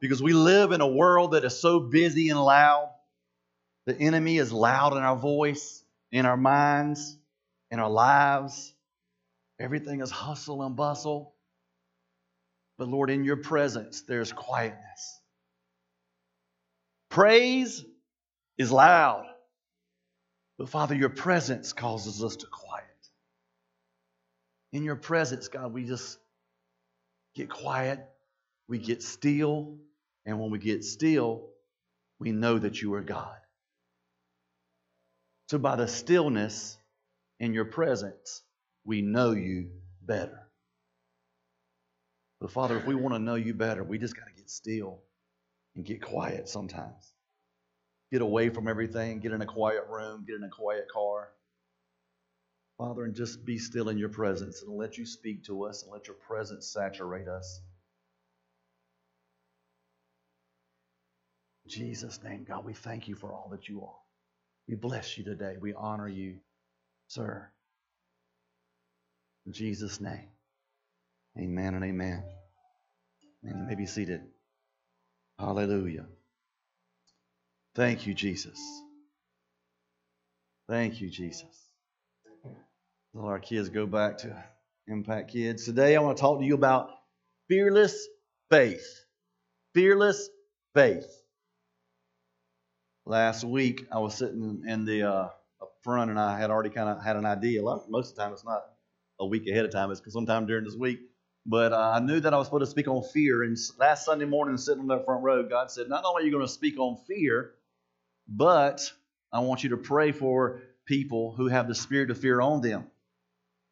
[0.00, 2.90] because we live in a world that is so busy and loud.
[3.86, 5.82] The enemy is loud in our voice,
[6.12, 7.16] in our minds,
[7.70, 8.74] in our lives.
[9.58, 11.34] Everything is hustle and bustle.
[12.78, 15.20] But Lord, in your presence, there's quietness.
[17.10, 17.84] Praise
[18.56, 19.26] is loud.
[20.58, 22.84] But Father, your presence causes us to quiet.
[24.72, 26.18] In your presence, God, we just
[27.34, 28.06] get quiet,
[28.68, 29.78] we get still,
[30.28, 31.48] and when we get still,
[32.18, 33.38] we know that you are God.
[35.48, 36.76] So, by the stillness
[37.40, 38.42] in your presence,
[38.84, 39.70] we know you
[40.02, 40.46] better.
[42.42, 45.00] But, Father, if we want to know you better, we just got to get still
[45.74, 47.14] and get quiet sometimes.
[48.12, 51.30] Get away from everything, get in a quiet room, get in a quiet car.
[52.76, 55.90] Father, and just be still in your presence and let you speak to us and
[55.90, 57.62] let your presence saturate us.
[61.68, 63.96] Jesus' name, God, we thank you for all that you are.
[64.68, 65.56] We bless you today.
[65.60, 66.36] We honor you,
[67.08, 67.48] sir.
[69.46, 70.28] In Jesus' name,
[71.38, 72.22] amen and amen.
[73.44, 74.20] And you may be seated.
[75.38, 76.06] Hallelujah.
[77.74, 78.58] Thank you, Jesus.
[80.68, 81.70] Thank you, Jesus.
[83.14, 84.36] Let our kids go back to
[84.86, 85.64] Impact Kids.
[85.64, 86.90] Today, I want to talk to you about
[87.48, 88.06] fearless
[88.50, 88.86] faith.
[89.74, 90.28] Fearless
[90.74, 91.17] faith.
[93.08, 95.28] Last week, I was sitting in the uh,
[95.62, 97.62] up front, and I had already kind of had an idea.
[97.62, 98.60] Most of the time, it's not
[99.18, 101.00] a week ahead of time; it's sometime during this week.
[101.46, 103.44] But uh, I knew that I was supposed to speak on fear.
[103.44, 106.30] And last Sunday morning, sitting on that front row, God said, "Not only are you
[106.30, 107.54] going to speak on fear,
[108.28, 108.92] but
[109.32, 112.90] I want you to pray for people who have the spirit of fear on them."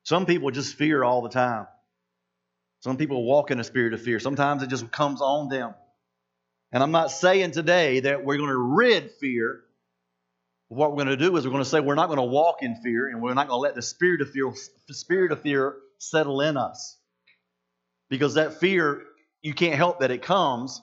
[0.05, 1.67] Some people just fear all the time.
[2.81, 4.19] Some people walk in a spirit of fear.
[4.19, 5.75] Sometimes it just comes on them.
[6.77, 9.63] And I'm not saying today that we're going to rid fear.
[10.69, 12.57] What we're going to do is we're going to say we're not going to walk
[12.61, 14.53] in fear and we're not going to let the spirit of fear,
[14.87, 16.99] the spirit of fear settle in us.
[18.11, 19.05] Because that fear,
[19.41, 20.83] you can't help that it comes,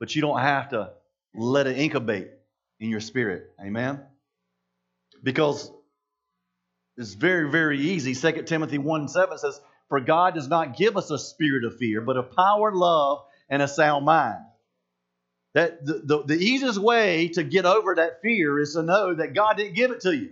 [0.00, 0.92] but you don't have to
[1.34, 2.28] let it incubate
[2.80, 3.50] in your spirit.
[3.62, 4.00] Amen?
[5.22, 5.70] Because
[6.96, 8.14] it's very, very easy.
[8.14, 12.00] 2 Timothy 1 7 says, For God does not give us a spirit of fear,
[12.00, 14.38] but of power, love, and a sound mind.
[15.58, 19.34] That the, the, the easiest way to get over that fear is to know that
[19.34, 20.30] God didn't give it to you.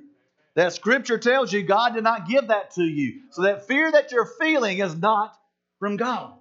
[0.55, 3.23] That scripture tells you God did not give that to you.
[3.33, 5.37] So that fear that you're feeling is not
[5.81, 6.33] from God.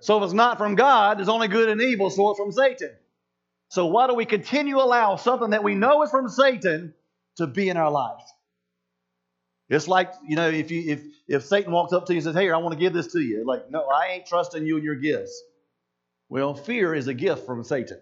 [0.00, 2.90] So if it's not from God, it's only good and evil, so it's from Satan.
[3.68, 6.94] So why do we continue to allow something that we know is from Satan
[7.36, 8.24] to be in our lives?
[9.68, 12.34] It's like, you know, if you if if Satan walks up to you and says,
[12.34, 14.84] Hey, I want to give this to you, like, no, I ain't trusting you and
[14.84, 15.40] your gifts.
[16.32, 18.00] Well, fear is a gift from Satan.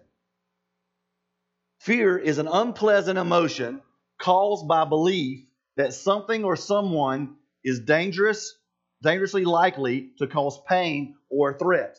[1.81, 3.81] Fear is an unpleasant emotion
[4.21, 5.43] caused by belief
[5.75, 8.57] that something or someone is dangerous,
[9.03, 11.97] dangerously likely to cause pain or threat.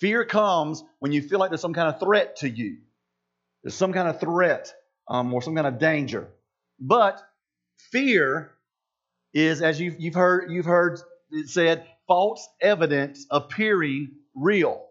[0.00, 2.78] Fear comes when you feel like there's some kind of threat to you.
[3.62, 4.72] There's some kind of threat
[5.06, 6.28] um, or some kind of danger.
[6.80, 7.20] But
[7.92, 8.52] fear
[9.34, 10.98] is, as you've, you've heard, you've heard
[11.30, 14.87] it said, false evidence appearing real.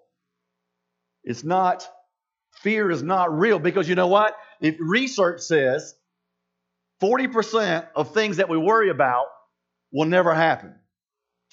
[1.27, 1.85] It's not,
[2.61, 4.33] fear is not real because you know what?
[4.61, 5.93] If research says
[7.01, 9.25] 40% of things that we worry about
[9.91, 10.73] will never happen.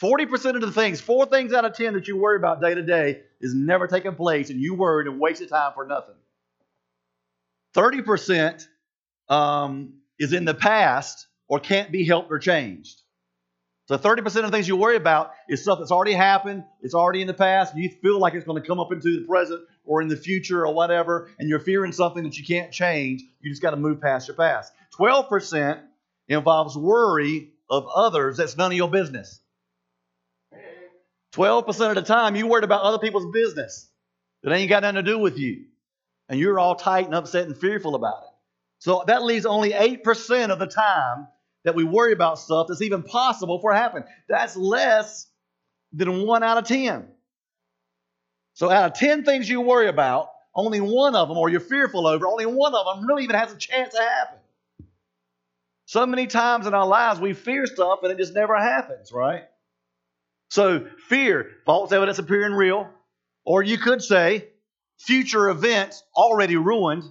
[0.01, 2.83] 40% of the things, four things out of 10 that you worry about day to
[2.83, 6.15] day is never taking place and you worried and wasted time for nothing.
[7.75, 8.65] 30%
[9.29, 13.03] um, is in the past or can't be helped or changed.
[13.87, 17.21] So 30% of the things you worry about is stuff that's already happened, it's already
[17.21, 20.01] in the past, you feel like it's going to come up into the present or
[20.01, 23.23] in the future or whatever, and you're fearing something that you can't change.
[23.41, 24.73] You just got to move past your past.
[24.99, 25.83] 12%
[26.29, 29.41] involves worry of others that's none of your business.
[31.35, 33.91] 12% of the time you worried about other people's business
[34.43, 35.65] that ain't got nothing to do with you.
[36.31, 38.31] And you're all tight and upset and fearful about it.
[38.79, 41.27] So that leaves only 8% of the time
[41.65, 44.05] that we worry about stuff that's even possible for it to happen.
[44.29, 45.27] That's less
[45.93, 47.09] than one out of 10.
[48.55, 52.07] So out of 10 things you worry about, only one of them, or you're fearful
[52.07, 54.39] over, only one of them really even has a chance to happen.
[55.87, 59.45] So many times in our lives we fear stuff and it just never happens, right?
[60.51, 62.89] So fear, false evidence appearing real,
[63.45, 64.49] or you could say
[64.99, 67.05] future events already ruined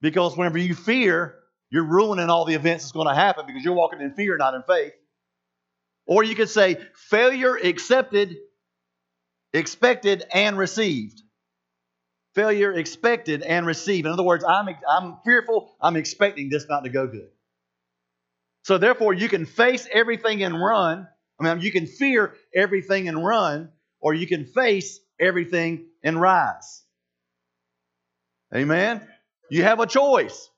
[0.00, 1.36] because whenever you fear,
[1.70, 4.54] you're ruining all the events that's going to happen because you're walking in fear, not
[4.54, 4.92] in faith.
[6.06, 8.36] Or you could say failure accepted,
[9.52, 11.22] expected, and received.
[12.34, 14.06] failure expected and received.
[14.06, 17.30] In other words, I'm, I'm fearful, I'm expecting this not to go good.
[18.64, 21.08] So therefore, you can face everything and run.
[21.40, 23.70] I mean, you can fear everything and run,
[24.00, 26.82] or you can face everything and rise.
[28.54, 29.06] Amen?
[29.50, 30.49] You have a choice.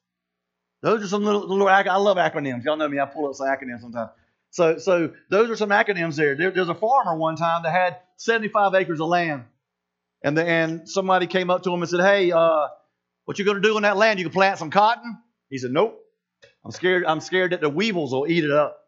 [0.82, 2.64] Those are some little, little I love acronyms.
[2.64, 2.98] Y'all know me.
[2.98, 4.10] I pull up some acronyms sometimes.
[4.50, 6.36] So, so those are some acronyms there.
[6.36, 6.50] there.
[6.50, 9.44] There's a farmer one time that had 75 acres of land,
[10.22, 12.66] and the, and somebody came up to him and said, "Hey, uh,
[13.24, 14.18] what you going to do on that land?
[14.18, 15.18] You can plant some cotton?"
[15.48, 15.98] He said, "Nope.
[16.64, 17.04] I'm scared.
[17.06, 18.78] I'm scared that the weevils will eat it up."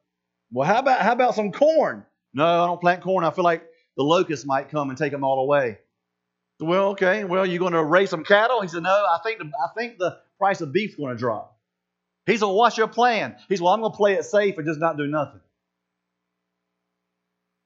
[0.50, 2.04] Well, how about how about some corn?
[2.34, 3.24] No, I don't plant corn.
[3.24, 3.64] I feel like
[3.96, 5.78] the locusts might come and take them all away.
[6.60, 7.24] Well, okay.
[7.24, 8.60] Well, you're going to raise some cattle?
[8.60, 8.90] He said, No.
[8.90, 11.53] I think the, I think the price of beef's going to drop.
[12.26, 13.36] He said, well, what's your plan?
[13.48, 15.40] He said, well, I'm going to play it safe and just not do nothing.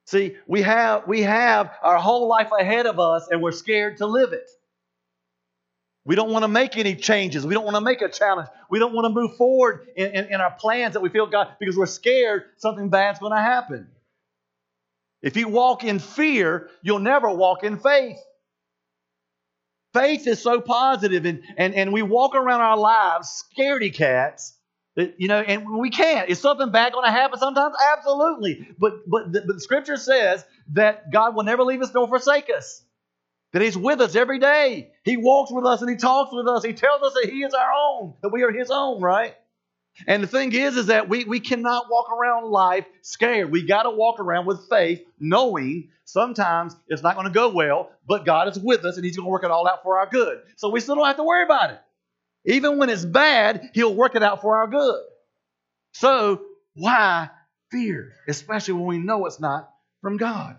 [0.07, 4.07] See, we have, we have our whole life ahead of us and we're scared to
[4.07, 4.49] live it.
[6.05, 7.47] We don't want to make any changes.
[7.47, 8.49] We don't want to make a challenge.
[8.71, 11.49] We don't want to move forward in, in, in our plans that we feel God,
[11.61, 13.89] because we're scared something bad's going to happen.
[15.21, 18.17] If you walk in fear, you'll never walk in faith.
[19.99, 24.55] Faith is so positive, and, and, and we walk around our lives scaredy cats.
[24.97, 26.29] You know, and we can't.
[26.29, 27.75] Is something bad going to happen sometimes?
[27.97, 28.69] Absolutely.
[28.79, 32.51] But but the, but the Scripture says that God will never leave us nor forsake
[32.57, 32.83] us.
[33.53, 34.91] That He's with us every day.
[35.05, 36.65] He walks with us and He talks with us.
[36.65, 39.37] He tells us that He is our own, that we are His own, right?
[40.07, 43.51] And the thing is, is that we, we cannot walk around life scared.
[43.51, 47.91] We got to walk around with faith, knowing sometimes it's not going to go well,
[48.07, 50.07] but God is with us and He's going to work it all out for our
[50.07, 50.41] good.
[50.57, 51.81] So we still don't have to worry about it.
[52.45, 55.03] Even when it's bad, He'll work it out for our good.
[55.93, 56.43] So
[56.75, 57.31] why
[57.71, 60.57] fear, especially when we know it's not from God?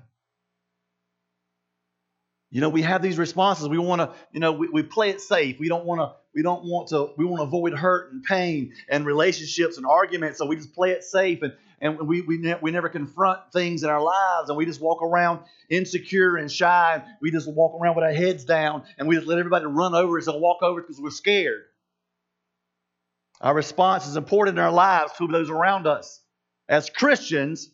[2.52, 3.68] You know, we have these responses.
[3.68, 5.60] We want to, you know, we, we play it safe.
[5.60, 8.74] We don't want to, we don't want to, we want to avoid hurt and pain
[8.90, 10.40] and relationships and arguments.
[10.40, 13.84] So we just play it safe and, and we, we, ne- we never confront things
[13.84, 16.96] in our lives and we just walk around insecure and shy.
[16.96, 19.94] And we just walk around with our heads down and we just let everybody run
[19.94, 21.62] over us and walk over because we're scared.
[23.42, 26.20] Our response is important in our lives to those around us.
[26.68, 27.70] As Christians,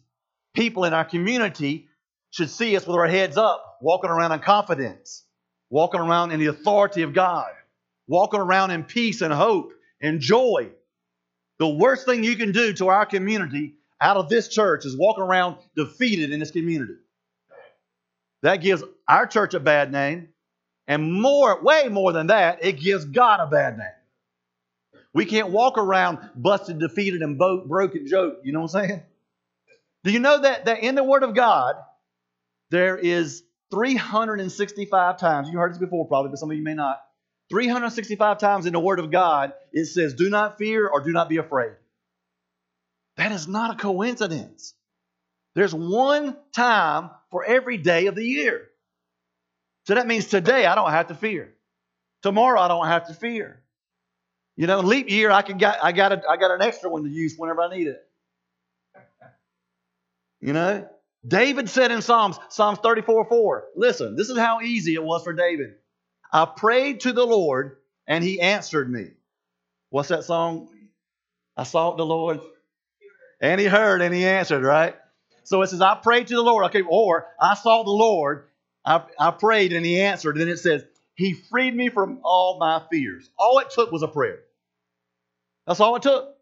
[0.54, 1.88] people in our community
[2.36, 5.24] should see us with our heads up, walking around in confidence,
[5.70, 7.50] walking around in the authority of God,
[8.08, 9.72] walking around in peace and hope
[10.02, 10.70] and joy.
[11.60, 15.18] The worst thing you can do to our community out of this church is walk
[15.18, 16.96] around defeated in this community.
[18.42, 20.28] That gives our church a bad name,
[20.90, 23.88] and more, way more than that, it gives God a bad name.
[25.14, 28.42] We can't walk around busted, defeated, and broke, broken joke.
[28.44, 29.04] You know what I'm saying?
[30.04, 31.76] Do you know that, that in the Word of God,
[32.72, 37.02] there is 365 times, you heard this before probably, but some of you may not.
[37.50, 41.30] 365 times in the Word of God, it says, Do not fear or do not
[41.30, 41.74] be afraid.
[43.18, 44.74] That is not a coincidence.
[45.54, 48.68] There's one time for every day of the year.
[49.88, 51.54] So that means today I don't have to fear.
[52.24, 53.62] Tomorrow I don't have to fear.
[54.58, 57.04] You know, leap year I can got I got a, I got an extra one
[57.04, 58.02] to use whenever I need it.
[60.42, 60.90] You know,
[61.28, 65.34] David said in Psalms, Psalms 34 4, listen, this is how easy it was for
[65.34, 65.76] David.
[66.32, 67.78] I prayed to the Lord
[68.08, 69.12] and he answered me.
[69.90, 70.70] What's that song?
[71.58, 72.42] I sought the Lord
[73.40, 74.96] and he heard and he answered, right?
[75.44, 76.66] So it says, I prayed to the Lord.
[76.66, 78.48] Okay, or I sought the Lord,
[78.84, 80.38] I, I prayed and he answered.
[80.38, 80.84] Then it says,
[81.16, 83.30] He freed me from all my fears.
[83.38, 84.40] All it took was a prayer.
[85.66, 86.36] That's all it took.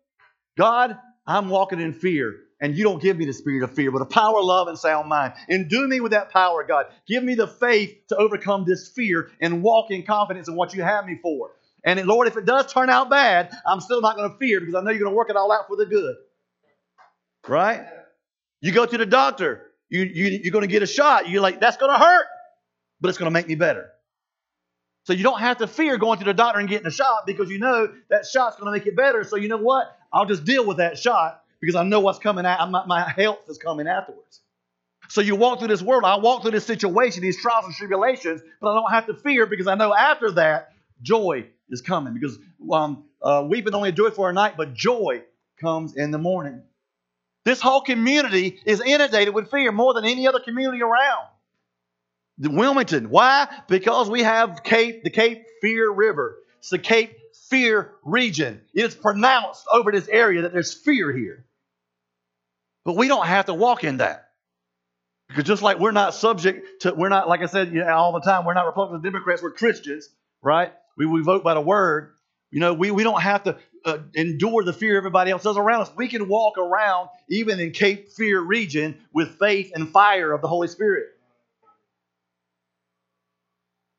[0.58, 0.98] God,
[1.28, 4.06] I'm walking in fear and you don't give me the spirit of fear, but a
[4.06, 5.34] power, love, and sound mind.
[5.50, 6.86] Endue me with that power, God.
[7.06, 10.82] Give me the faith to overcome this fear and walk in confidence in what you
[10.82, 11.52] have me for.
[11.84, 14.76] And Lord, if it does turn out bad, I'm still not going to fear because
[14.76, 16.16] I know you're going to work it all out for the good.
[17.50, 17.86] Right?
[18.62, 21.28] You go to the doctor, you, you, you're going to get a shot.
[21.28, 22.28] You're like, that's going to hurt,
[23.02, 23.90] but it's going to make me better.
[25.04, 27.50] So you don't have to fear going to the doctor and getting a shot because
[27.50, 29.26] you know that shot's going to make it better.
[29.26, 29.88] So you know what?
[30.14, 32.70] I'll just deal with that shot because I know what's coming out.
[32.70, 34.42] My, my health is coming afterwards.
[35.08, 36.04] So you walk through this world.
[36.04, 39.46] I walk through this situation, these trials and tribulations, but I don't have to fear
[39.46, 42.16] because I know after that joy is coming.
[42.16, 42.38] Because
[42.70, 45.22] um, uh, weeping only it for a night, but joy
[45.62, 46.64] comes in the morning.
[47.46, 51.28] This whole community is inundated with fear more than any other community around.
[52.40, 53.10] The Wilmington.
[53.10, 53.48] Why?
[53.70, 56.40] Because we have Cape, the Cape Fear River.
[56.60, 57.16] It's the Cape
[57.50, 58.60] Fear region.
[58.74, 61.46] It is pronounced over this area that there's fear here.
[62.86, 64.30] But we don't have to walk in that.
[65.30, 68.12] Because just like we're not subject to, we're not, like I said you know, all
[68.14, 70.10] the time, we're not Republicans, Democrats, we're Christians.
[70.42, 70.74] right?
[70.98, 72.14] We, we vote by the word.
[72.52, 75.82] You know, we, we don't have to uh, endure the fear everybody else does around
[75.82, 75.92] us.
[75.96, 80.48] We can walk around, even in Cape Fear region, with faith and fire of the
[80.48, 81.08] Holy Spirit.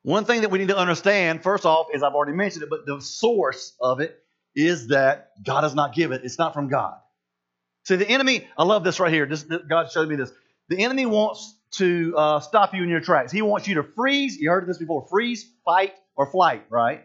[0.02, 2.86] One thing that we need to understand, first off, is I've already mentioned it, but
[2.86, 4.22] the source of it
[4.54, 6.20] is that God does not give it.
[6.24, 6.94] It's not from God.
[7.84, 9.26] See, the enemy, I love this right here.
[9.26, 10.32] This, God showed me this.
[10.68, 13.30] The enemy wants to uh, stop you in your tracks.
[13.30, 14.36] He wants you to freeze.
[14.36, 17.04] You heard this before freeze, fight, or flight, right?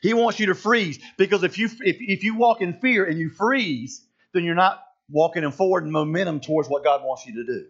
[0.00, 3.18] He wants you to freeze because if you if, if you walk in fear and
[3.18, 7.44] you freeze, then you're not walking in forward momentum towards what God wants you to
[7.44, 7.66] do.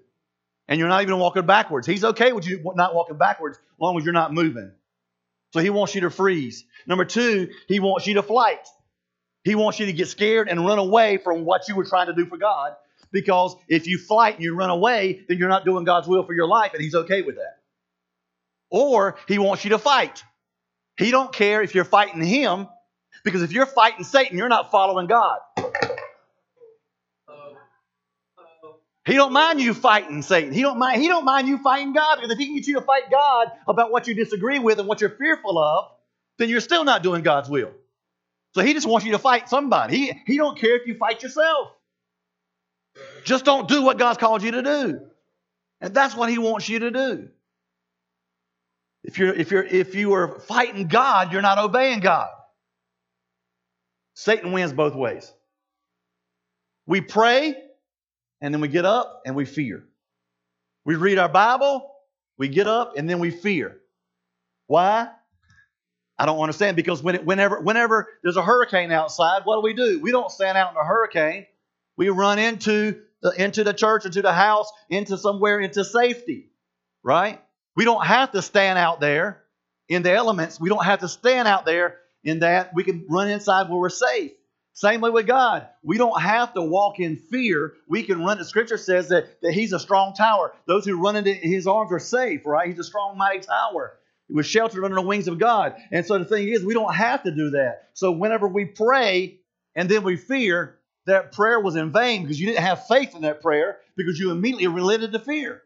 [0.68, 1.86] And you're not even walking backwards.
[1.86, 4.72] He's okay with you not walking backwards as long as you're not moving.
[5.52, 6.64] So he wants you to freeze.
[6.86, 8.66] Number two, he wants you to flight.
[9.46, 12.12] He wants you to get scared and run away from what you were trying to
[12.12, 12.72] do for God.
[13.12, 16.34] Because if you flight and you run away, then you're not doing God's will for
[16.34, 17.58] your life, and He's okay with that.
[18.70, 20.24] Or He wants you to fight.
[20.98, 22.66] He don't care if you're fighting Him,
[23.22, 25.38] because if you're fighting Satan, you're not following God.
[29.06, 30.52] He don't mind you fighting Satan.
[30.52, 31.00] He don't mind.
[31.00, 33.52] He don't mind you fighting God because if he can get you to fight God
[33.68, 35.92] about what you disagree with and what you're fearful of,
[36.38, 37.70] then you're still not doing God's will.
[38.56, 39.98] So he just wants you to fight somebody.
[39.98, 41.72] He, he don't care if you fight yourself.
[43.22, 45.00] Just don't do what God's called you to do.
[45.82, 47.28] And that's what he wants you to do.
[49.04, 52.30] If you're if you're if you are fighting God, you're not obeying God.
[54.14, 55.30] Satan wins both ways.
[56.86, 57.62] We pray
[58.40, 59.84] and then we get up and we fear.
[60.86, 61.90] We read our Bible,
[62.38, 63.76] we get up and then we fear.
[64.66, 65.10] Why?
[66.18, 69.74] I don't understand because when it, whenever whenever there's a hurricane outside, what do we
[69.74, 70.00] do?
[70.00, 71.46] We don't stand out in a hurricane.
[71.96, 76.50] We run into the into the church, into the house, into somewhere, into safety,
[77.02, 77.40] right?
[77.74, 79.42] We don't have to stand out there
[79.88, 80.58] in the elements.
[80.58, 82.74] We don't have to stand out there in that.
[82.74, 84.32] We can run inside where we're safe.
[84.72, 85.68] Same way with God.
[85.82, 87.72] We don't have to walk in fear.
[87.88, 88.36] We can run.
[88.36, 90.54] The scripture says that, that He's a strong tower.
[90.66, 92.68] Those who run into His arms are safe, right?
[92.68, 93.98] He's a strong, mighty tower.
[94.28, 95.76] We're sheltered under the wings of God.
[95.92, 97.90] And so the thing is, we don't have to do that.
[97.94, 99.38] So whenever we pray
[99.74, 103.22] and then we fear, that prayer was in vain because you didn't have faith in
[103.22, 105.62] that prayer because you immediately related to fear.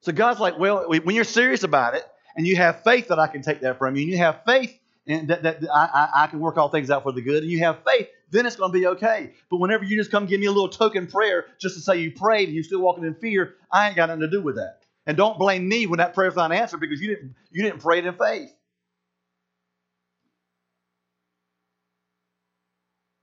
[0.00, 2.04] So God's like, well, when you're serious about it
[2.36, 4.78] and you have faith that I can take that from you, and you have faith
[5.06, 7.60] and that, that I, I, can work all things out for the good, and you
[7.60, 9.32] have faith, then it's going to be okay.
[9.50, 12.12] But whenever you just come give me a little token prayer just to say you
[12.12, 14.80] prayed and you're still walking in fear, I ain't got nothing to do with that.
[15.06, 17.98] And don't blame me when that prayer's not answered because you didn't you didn't pray
[17.98, 18.52] it in faith.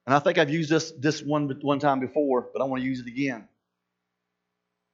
[0.06, 2.88] And I think I've used this this one one time before, but I want to
[2.88, 3.48] use it again.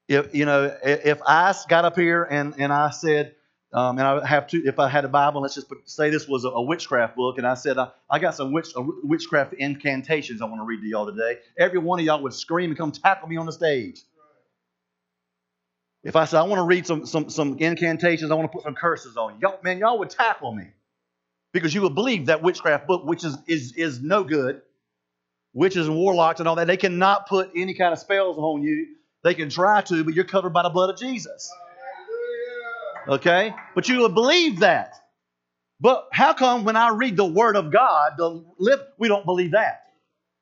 [0.08, 3.36] If you know, if I got up here and and I said,
[3.72, 6.44] um, and I have to, if I had a Bible, let's just say this was
[6.44, 10.46] a, a, witchcraft book, and I said I, I got some witch, witchcraft incantations I
[10.46, 11.38] want to read to y'all today.
[11.58, 14.02] Every one of y'all would scream and come tackle me on the stage.
[16.04, 18.64] If I said I want to read some some some incantations, I want to put
[18.64, 20.68] some curses on you, y'all, man, y'all would tackle me
[21.52, 24.62] because you would believe that witchcraft book, which is is is no good.
[25.54, 28.88] Witches and warlocks and all that, they cannot put any kind of spells on you.
[29.24, 31.52] They can try to, but you're covered by the blood of Jesus.
[33.08, 34.94] Okay, but you would believe that.
[35.82, 39.52] But how come when I read the Word of God, the lip, we don't believe
[39.52, 39.86] that?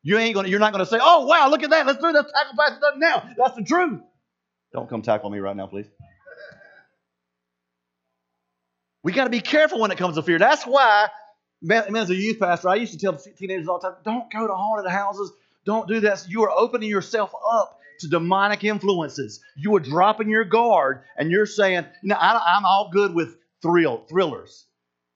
[0.03, 1.85] You ain't gonna, you're not gonna say, "Oh wow, look at that!
[1.85, 4.01] Let's do this tackle pass now." That's the truth.
[4.77, 5.87] Don't come tackle me right now, please.
[9.01, 10.37] We got to be careful when it comes to fear.
[10.37, 11.07] That's why,
[11.63, 14.45] man, as a youth pastor, I used to tell teenagers all the time don't go
[14.45, 15.31] to haunted houses.
[15.65, 16.23] Don't do that.
[16.29, 19.39] You are opening yourself up to demonic influences.
[19.55, 23.35] You are dropping your guard and you're saying, you know, I, am all good with
[23.63, 24.67] thrill thrillers.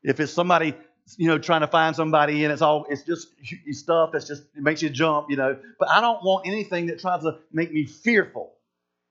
[0.02, 0.74] If it's somebody,
[1.18, 3.28] you know, trying to find somebody and it's all, it's just
[3.74, 5.56] stuff that's just, it makes you jump, you know.
[5.78, 8.54] But I don't want anything that tries to make me fearful.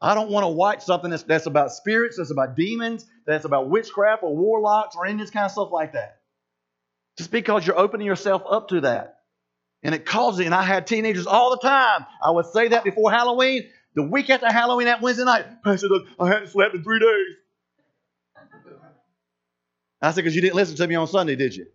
[0.00, 3.69] I don't want to watch something that's, that's about spirits, that's about demons, that's about
[3.69, 6.21] witchcraft or warlocks or any of this kind of stuff like that.
[7.19, 9.19] Just because you're opening yourself up to that.
[9.83, 10.47] And it causes.
[10.47, 12.07] And I had teenagers all the time.
[12.23, 13.69] I would say that before Halloween.
[13.95, 17.37] The week after Halloween, that Wednesday night, Pastor, look, I hadn't slept in three days.
[20.00, 21.66] I said, because you didn't listen to me on Sunday, did you?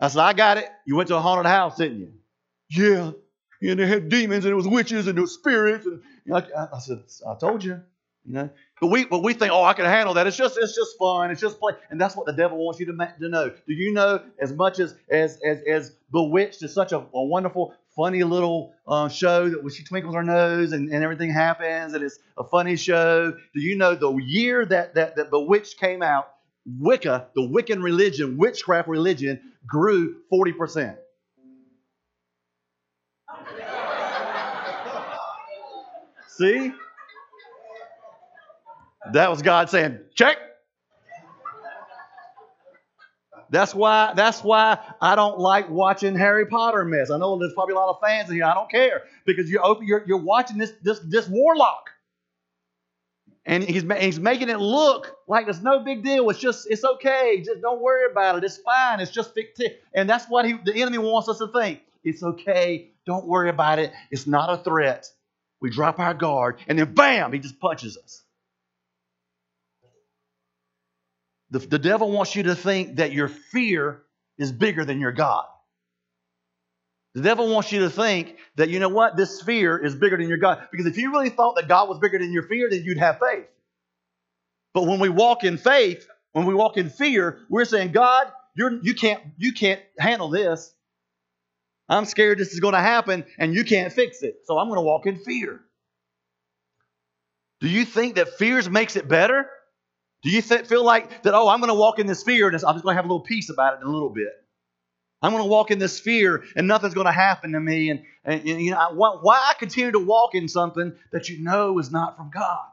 [0.00, 0.68] I said, I got it.
[0.86, 2.12] You went to a haunted house, didn't you?
[2.70, 3.12] Yeah
[3.62, 6.78] and they had demons and it was witches and it was spirits and I, I,
[6.78, 7.80] said I told you
[8.26, 8.50] you know.
[8.80, 10.26] But we but we think oh I can handle that.
[10.26, 11.30] It's just it's just fun.
[11.30, 11.72] It's just play.
[11.90, 13.48] And that's what the devil wants you to, to know.
[13.48, 17.74] Do you know as much as as as, as bewitched is such a, a wonderful
[17.94, 22.04] funny little uh, show that when she twinkles her nose and, and everything happens and
[22.04, 23.32] it's a funny show?
[23.32, 26.32] Do you know the year that that that bewitched came out
[26.66, 30.96] Wicca, the Wiccan religion, witchcraft religion, grew 40%.
[36.36, 36.72] See?
[39.12, 40.36] That was God saying, check.
[43.48, 47.10] That's why that's why I don't like watching Harry Potter mess.
[47.12, 48.44] I know there's probably a lot of fans in here.
[48.44, 51.90] I don't care because you're open, you're, you're watching this this this warlock,
[53.44, 56.28] and he's he's making it look like it's no big deal.
[56.28, 57.40] It's just it's okay.
[57.46, 58.42] Just don't worry about it.
[58.42, 58.98] It's fine.
[58.98, 59.78] It's just fictitious.
[59.94, 61.82] And that's what he, the enemy wants us to think.
[62.02, 62.90] It's okay.
[63.06, 63.92] Don't worry about it.
[64.10, 65.08] It's not a threat.
[65.60, 68.22] We drop our guard, and then bam, he just punches us.
[71.50, 74.02] The, the devil wants you to think that your fear
[74.36, 75.46] is bigger than your God.
[77.14, 80.28] The devil wants you to think that, you know what, this fear is bigger than
[80.28, 80.68] your God.
[80.70, 83.18] Because if you really thought that God was bigger than your fear, then you'd have
[83.18, 83.46] faith.
[84.74, 88.82] But when we walk in faith, when we walk in fear, we're saying, God, you're,
[88.82, 90.74] you, can't, you can't handle this.
[91.88, 94.40] I'm scared this is going to happen and you can't fix it.
[94.44, 95.60] So I'm going to walk in fear.
[97.60, 99.48] Do you think that fears makes it better?
[100.22, 102.54] Do you th- feel like that, oh, I'm going to walk in this fear and
[102.56, 104.32] I'm just going to have a little peace about it in a little bit?
[105.22, 107.90] I'm going to walk in this fear and nothing's going to happen to me.
[107.90, 111.42] And, and, and you know, why, why I continue to walk in something that you
[111.42, 112.66] know is not from God?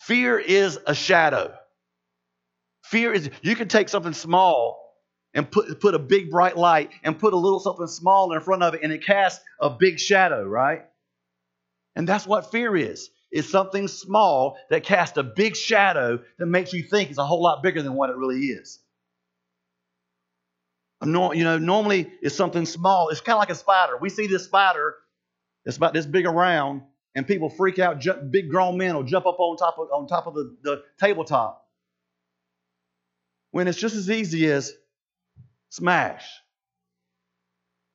[0.00, 1.54] Fear is a shadow.
[2.84, 4.81] Fear is, you can take something small
[5.34, 8.62] and put, put a big bright light and put a little something small in front
[8.62, 10.84] of it and it casts a big shadow, right?
[11.96, 16.72] And that's what fear is is something small that casts a big shadow that makes
[16.72, 18.78] you think it's a whole lot bigger than what it really is.
[21.02, 23.08] No, you know, normally it's something small.
[23.08, 23.96] It's kind of like a spider.
[23.96, 24.96] We see this spider
[25.64, 26.82] that's about this big around,
[27.14, 27.98] and people freak out.
[27.98, 30.82] Jump, big grown men will jump up on top of on top of the, the
[31.00, 31.66] tabletop.
[33.50, 34.72] When it's just as easy as
[35.72, 36.24] smash.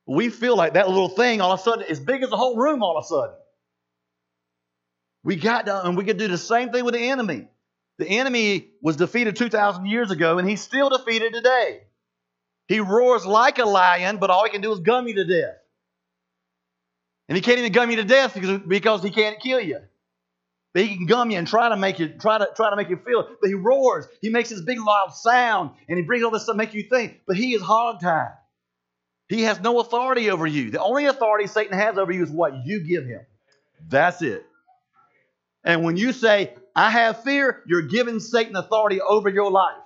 [0.04, 2.56] We feel like that little thing all of a sudden as big as the whole
[2.56, 3.36] room all of a sudden.
[5.22, 7.46] We got to, and we could do the same thing with the enemy.
[7.98, 11.82] The enemy was defeated 2,000 years ago, and he's still defeated today.
[12.66, 15.56] He roars like a lion, but all he can do is gum you to death.
[17.28, 19.80] And he can't even gum you to death because, because he can't kill you.
[20.78, 22.96] He can gum you and try to make you try to try to make you
[22.96, 23.26] feel it.
[23.40, 24.06] But he roars.
[24.20, 26.84] He makes this big loud sound, and he brings all this stuff to make you
[26.84, 27.20] think.
[27.26, 28.34] But he is hogtied.
[29.28, 30.70] He has no authority over you.
[30.70, 33.20] The only authority Satan has over you is what you give him.
[33.88, 34.44] That's it.
[35.64, 39.76] And when you say, I have fear, you're giving Satan authority over your life.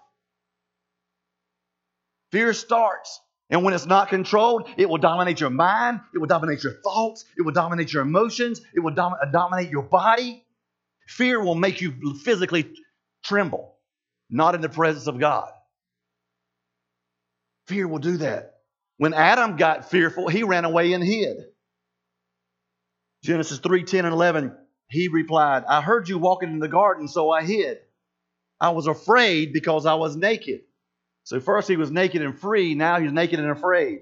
[2.30, 3.20] Fear starts.
[3.50, 7.26] And when it's not controlled, it will dominate your mind, it will dominate your thoughts,
[7.36, 10.42] it will dominate your emotions, it will dom- dominate your body.
[11.08, 12.72] Fear will make you physically
[13.24, 13.76] tremble,
[14.30, 15.50] not in the presence of God.
[17.66, 18.54] Fear will do that.
[18.96, 21.36] When Adam got fearful, he ran away and hid.
[23.24, 24.56] Genesis 3 10 and 11
[24.92, 27.78] he replied, I heard you walking in the garden, so I hid.
[28.60, 30.60] I was afraid because I was naked.
[31.24, 34.00] So first he was naked and free, now he's naked and afraid.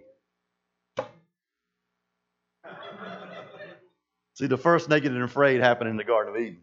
[4.34, 6.62] See, the first naked and afraid happened in the Garden of Eden.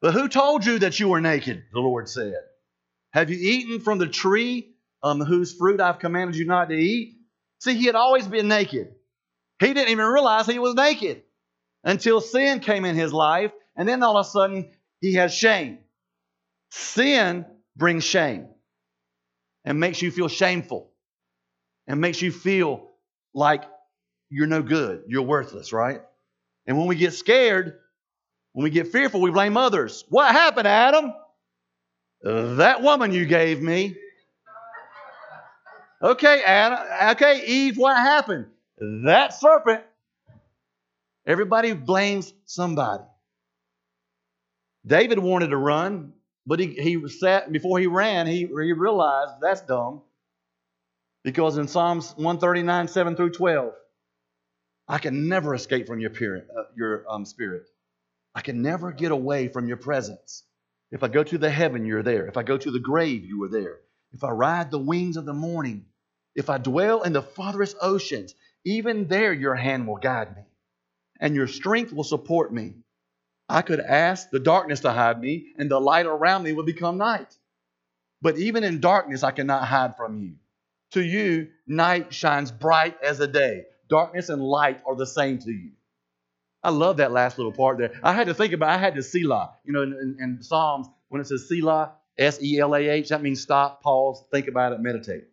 [0.00, 1.64] But who told you that you were naked?
[1.72, 2.34] The Lord said.
[3.12, 7.16] Have you eaten from the tree um, whose fruit I've commanded you not to eat?
[7.60, 8.94] See, he had always been naked.
[9.58, 11.22] He didn't even realize he was naked
[11.82, 15.78] until sin came in his life, and then all of a sudden he has shame.
[16.70, 18.48] Sin brings shame
[19.64, 20.90] and makes you feel shameful
[21.86, 22.90] and makes you feel
[23.34, 23.64] like
[24.30, 26.02] you're no good, you're worthless, right?
[26.66, 27.78] And when we get scared,
[28.52, 30.04] when we get fearful, we blame others.
[30.08, 31.14] What happened, Adam?
[32.22, 33.96] that woman you gave me.
[36.02, 37.12] Okay, Adam.
[37.12, 38.46] Okay, Eve, what happened?
[39.04, 39.82] That serpent
[41.28, 43.04] Everybody blames somebody.
[44.86, 46.14] David wanted to run,
[46.46, 50.00] but he, he sat before he ran, he, he realized that's dumb.
[51.22, 53.74] Because in Psalms 139, 7 through 12,
[54.88, 57.64] I can never escape from your, uh, your um, spirit.
[58.34, 60.44] I can never get away from your presence.
[60.90, 62.26] If I go to the heaven, you're there.
[62.26, 63.78] If I go to the grave, you are there.
[64.12, 65.86] If I ride the wings of the morning,
[66.34, 70.42] if I dwell in the farthest oceans, even there your hand will guide me
[71.20, 72.74] and your strength will support me.
[73.48, 76.98] I could ask the darkness to hide me, and the light around me would become
[76.98, 77.34] night.
[78.20, 80.34] But even in darkness, I cannot hide from you.
[80.92, 83.64] To you, night shines bright as a day.
[83.88, 85.72] Darkness and light are the same to you.
[86.62, 87.92] I love that last little part there.
[88.02, 89.52] I had to think about, I had to Selah.
[89.64, 93.10] You know, in, in, in Psalms, when it says Selah, S E L A H,
[93.10, 95.24] that means stop, pause, think about it, meditate.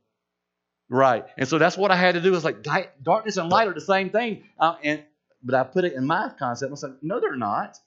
[0.87, 1.25] Right.
[1.37, 2.35] And so that's what I had to do.
[2.35, 2.63] It's like
[3.01, 4.43] darkness and light are the same thing.
[4.59, 5.03] Uh, and
[5.41, 6.71] But I put it in my concept.
[6.71, 7.77] I said, no, they're not.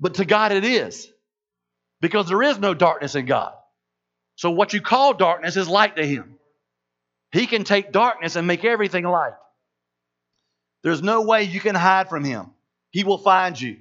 [0.00, 1.08] But to God it is.
[2.00, 3.54] Because there is no darkness in God.
[4.34, 6.38] So what you call darkness is light to Him.
[7.30, 9.34] He can take darkness and make everything light.
[10.82, 12.50] There's no way you can hide from him.
[12.90, 13.78] He will find you.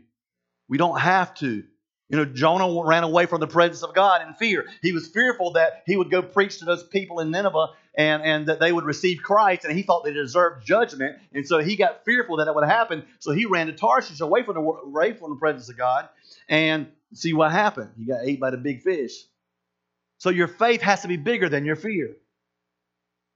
[0.69, 1.63] We don't have to.
[2.09, 4.65] You know, Jonah ran away from the presence of God in fear.
[4.81, 8.47] He was fearful that he would go preach to those people in Nineveh and, and
[8.47, 11.17] that they would receive Christ, and he thought they deserved judgment.
[11.33, 13.05] And so he got fearful that it would happen.
[13.19, 16.09] So he ran to Tarshish away from the, away from the presence of God.
[16.49, 17.91] And see what happened.
[17.97, 19.13] He got ate by the big fish.
[20.17, 22.15] So your faith has to be bigger than your fear.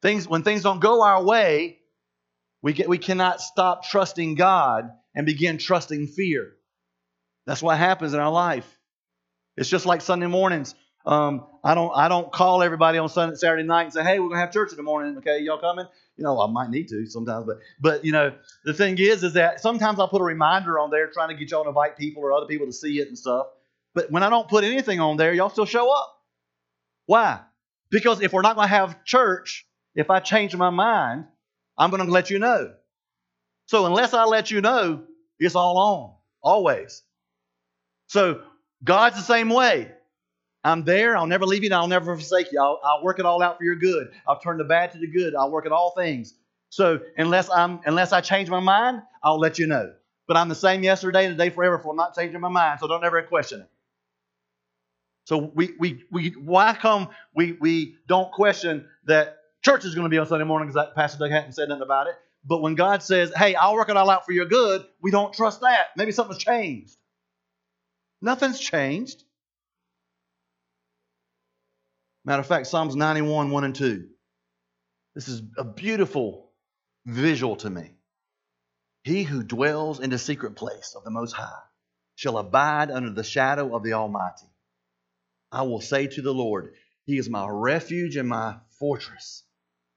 [0.02, 1.80] Things, when things don't go our way,
[2.66, 6.54] we, get, we cannot stop trusting God and begin trusting fear.
[7.46, 8.68] That's what happens in our life.
[9.56, 10.74] It's just like Sunday mornings.
[11.06, 14.30] Um, I don't I don't call everybody on Sunday Saturday night and say, hey, we're
[14.30, 15.16] gonna have church in the morning.
[15.20, 15.86] Okay, y'all coming?
[16.18, 19.34] You know, I might need to sometimes, but but you know, the thing is, is
[19.34, 22.24] that sometimes I'll put a reminder on there trying to get y'all to invite people
[22.24, 23.46] or other people to see it and stuff.
[23.94, 26.18] But when I don't put anything on there, y'all still show up.
[27.06, 27.42] Why?
[27.92, 31.26] Because if we're not gonna have church, if I change my mind,
[31.78, 32.74] I'm going to let you know.
[33.68, 35.04] So unless I let you know,
[35.40, 37.04] it's all on, always.
[38.08, 38.42] So
[38.84, 39.92] God's the same way.
[40.64, 41.16] I'm there.
[41.16, 41.68] I'll never leave you.
[41.68, 42.60] And I'll never forsake you.
[42.60, 44.12] I'll, I'll work it all out for your good.
[44.28, 45.36] I'll turn the bad to the good.
[45.36, 46.34] I'll work at all things.
[46.70, 49.94] So unless I'm unless I change my mind, I'll let you know.
[50.28, 52.80] But I'm the same yesterday and today forever, for I'm not changing my mind.
[52.80, 53.70] So don't ever question it.
[55.26, 60.10] So we we we why come we we don't question that church is going to
[60.10, 62.14] be on Sunday morning because Pastor Doug hadn't said nothing about it.
[62.46, 65.34] But when God says, hey, I'll work it all out for your good, we don't
[65.34, 65.88] trust that.
[65.98, 66.96] Maybe something's changed.
[68.22, 69.24] Nothing's changed.
[72.24, 74.08] Matter of fact, Psalms 91, 1 and 2.
[75.16, 76.52] This is a beautiful
[77.08, 77.96] visual to me.
[79.04, 81.64] He who dwells in the secret place of the Most High
[82.16, 84.48] shall abide under the shadow of the Almighty.
[85.52, 86.76] I will say to the Lord,
[87.06, 89.45] He is my refuge and my fortress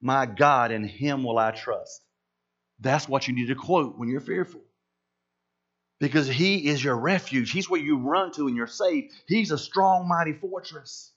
[0.01, 2.03] my God, in him will I trust.
[2.81, 4.61] That's what you need to quote when you're fearful.
[6.01, 7.51] Because he is your refuge.
[7.51, 9.11] He's where you run to and you're safe.
[9.27, 11.13] He's a strong, mighty fortress.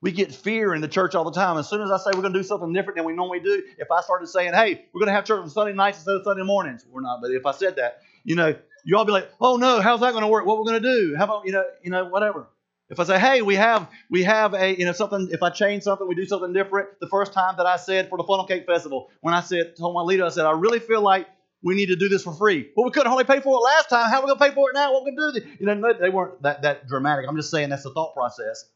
[0.00, 1.58] We get fear in the church all the time.
[1.58, 3.62] As soon as I say we're going to do something different than we normally do,
[3.78, 6.22] if I started saying, hey, we're going to have church on Sunday nights instead of
[6.24, 9.30] Sunday mornings, we're not, but if I said that, you know, you all be like,
[9.40, 10.44] oh no, how's that going to work?
[10.44, 11.14] What we're going to do?
[11.16, 12.48] How about, you know, you know, whatever.
[12.92, 15.82] If I say, hey, we have we have a you know something, if I change
[15.82, 17.00] something, we do something different.
[17.00, 19.94] The first time that I said for the Funnel Cake Festival, when I said told
[19.94, 21.26] my leader, I said, I really feel like
[21.62, 22.68] we need to do this for free.
[22.76, 24.10] Well, we couldn't hardly pay for it last time.
[24.10, 24.92] How are we gonna pay for it now?
[24.92, 25.46] What we gonna do?
[25.58, 27.24] You know, they weren't that that dramatic.
[27.26, 28.66] I'm just saying that's the thought process.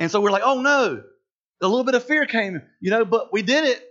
[0.00, 1.04] And so we're like, oh no,
[1.62, 3.88] a little bit of fear came, you know, but we did it.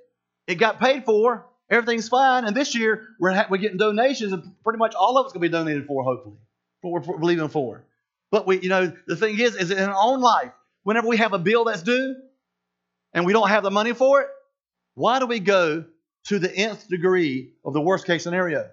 [0.48, 1.46] It got paid for.
[1.70, 2.44] Everything's fine.
[2.44, 5.48] And this year we're we're getting donations, and pretty much all of it's gonna be
[5.48, 6.36] donated for, hopefully,
[6.82, 7.86] what we're believing for.
[8.34, 11.34] But we, you know, the thing is, is in our own life, whenever we have
[11.34, 12.16] a bill that's due
[13.14, 14.28] and we don't have the money for it,
[14.96, 15.86] why do we go
[16.26, 18.72] to the nth degree of the worst case scenario?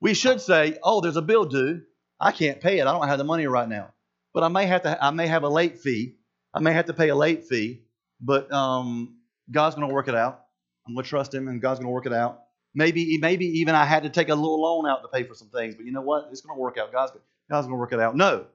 [0.00, 1.82] We should say, oh, there's a bill due.
[2.18, 2.86] I can't pay it.
[2.86, 3.92] I don't have the money right now.
[4.32, 5.04] But I may have to.
[5.04, 6.14] I may have a late fee.
[6.54, 7.82] I may have to pay a late fee.
[8.22, 9.18] But um,
[9.50, 10.46] God's going to work it out.
[10.86, 12.40] I'm going to trust Him, and God's going to work it out.
[12.74, 15.48] Maybe, maybe even I had to take a little loan out to pay for some
[15.48, 15.74] things.
[15.74, 16.28] But you know what?
[16.30, 16.90] It's going to work out.
[16.90, 17.12] God's
[17.50, 18.16] God's going to work it out.
[18.16, 18.46] No,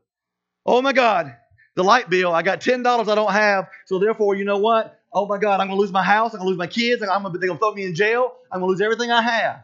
[0.65, 1.35] Oh my God,
[1.75, 3.69] the light bill, I got $10 I don't have.
[3.85, 4.99] So therefore, you know what?
[5.11, 6.33] Oh my God, I'm going to lose my house.
[6.33, 7.03] I'm going to lose my kids.
[7.03, 8.33] I'm going to, they're going to throw me in jail.
[8.51, 9.63] I'm going to lose everything I have.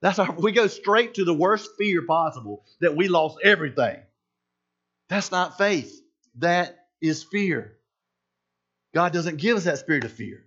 [0.00, 3.98] That's our, we go straight to the worst fear possible that we lost everything.
[5.08, 6.00] That's not faith.
[6.38, 7.76] That is fear.
[8.94, 10.44] God doesn't give us that spirit of fear.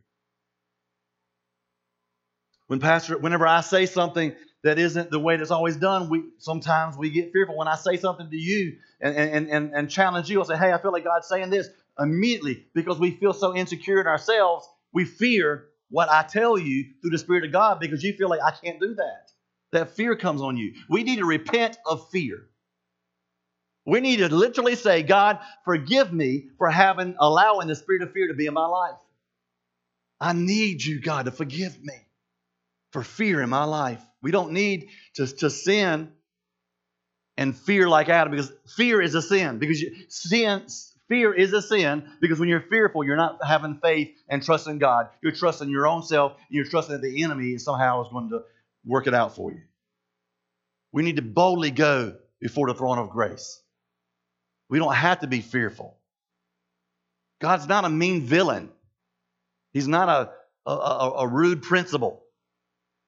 [2.67, 6.98] When pastor, whenever I say something that isn't the way that's always done, we sometimes
[6.98, 7.58] we get fearful.
[7.58, 10.74] When I say something to you and, and, and, and challenge you, I'll say, hey,
[10.74, 15.06] I feel like God's saying this immediately because we feel so insecure in ourselves, we
[15.06, 18.52] fear what I tell you through the Spirit of God because you feel like I
[18.52, 19.32] can't do that.
[19.72, 20.74] That fear comes on you.
[20.89, 22.48] We need to repent of fear.
[23.86, 28.28] We need to literally say, God, forgive me for having allowing the spirit of fear
[28.28, 28.98] to be in my life.
[30.20, 31.93] I need you, God, to forgive me
[32.91, 34.02] for fear in my life.
[34.21, 36.12] We don't need to, to sin
[37.38, 39.60] and fear like Adam because fear is a sin.
[39.60, 40.65] Because you, sin,
[41.08, 45.10] fear is a sin because when you're fearful, you're not having faith and trusting God.
[45.21, 46.34] You're trusting your own self.
[46.34, 48.41] And you're trusting that the enemy somehow is going to
[48.86, 49.62] work it out for you.
[50.91, 53.62] We need to boldly go before the throne of grace.
[54.69, 55.95] We don't have to be fearful.
[57.39, 58.69] God's not a mean villain.
[59.73, 62.23] He's not a, a, a rude principal.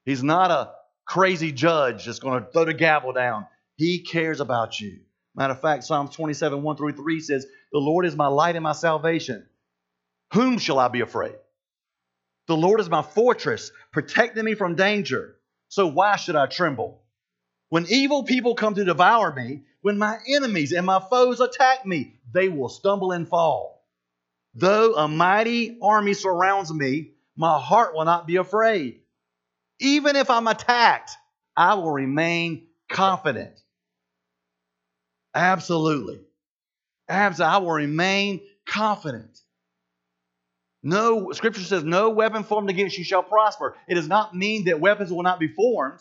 [0.05, 0.71] He's not a
[1.09, 3.47] crazy judge that's going to throw the gavel down.
[3.75, 4.99] He cares about you.
[5.35, 8.63] Matter of fact, Psalms 27, 1 through 3 says, The Lord is my light and
[8.63, 9.47] my salvation.
[10.33, 11.35] Whom shall I be afraid?
[12.47, 15.35] The Lord is my fortress, protecting me from danger.
[15.69, 17.01] So why should I tremble?
[17.69, 22.19] When evil people come to devour me, when my enemies and my foes attack me,
[22.31, 23.87] they will stumble and fall.
[24.53, 29.01] Though a mighty army surrounds me, my heart will not be afraid.
[29.79, 31.11] Even if I'm attacked,
[31.55, 33.59] I will remain confident.
[35.33, 36.19] Absolutely.
[37.07, 37.53] Absolutely.
[37.53, 39.39] I will remain confident.
[40.81, 43.75] No, scripture says, no weapon formed against you shall prosper.
[43.87, 45.99] It does not mean that weapons will not be formed.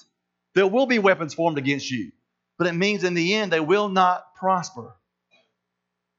[0.54, 2.12] There will be weapons formed against you,
[2.58, 4.94] but it means in the end they will not prosper.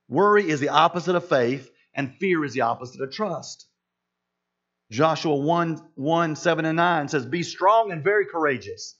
[0.10, 3.68] Worry is the opposite of faith, and fear is the opposite of trust.
[4.91, 8.95] Joshua 1 1 7 and 9 says, Be strong and very courageous.